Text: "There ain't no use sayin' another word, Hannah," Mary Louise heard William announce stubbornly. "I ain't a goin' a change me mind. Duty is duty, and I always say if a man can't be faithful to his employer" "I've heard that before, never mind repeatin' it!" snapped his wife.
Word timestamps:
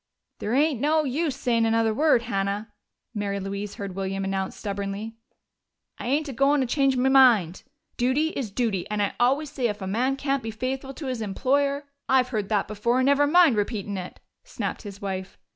"There 0.39 0.55
ain't 0.55 0.81
no 0.81 1.03
use 1.03 1.35
sayin' 1.35 1.63
another 1.63 1.93
word, 1.93 2.23
Hannah," 2.23 2.73
Mary 3.13 3.39
Louise 3.39 3.75
heard 3.75 3.93
William 3.93 4.23
announce 4.23 4.55
stubbornly. 4.55 5.15
"I 5.99 6.07
ain't 6.07 6.27
a 6.27 6.33
goin' 6.33 6.63
a 6.63 6.65
change 6.65 6.97
me 6.97 7.07
mind. 7.07 7.61
Duty 7.97 8.29
is 8.29 8.49
duty, 8.49 8.89
and 8.89 8.99
I 8.99 9.13
always 9.19 9.51
say 9.51 9.67
if 9.67 9.79
a 9.79 9.85
man 9.85 10.15
can't 10.15 10.41
be 10.41 10.49
faithful 10.49 10.95
to 10.95 11.05
his 11.05 11.21
employer" 11.21 11.83
"I've 12.09 12.29
heard 12.29 12.49
that 12.49 12.67
before, 12.67 13.03
never 13.03 13.27
mind 13.27 13.55
repeatin' 13.57 13.95
it!" 13.95 14.19
snapped 14.43 14.81
his 14.81 15.03
wife. 15.03 15.37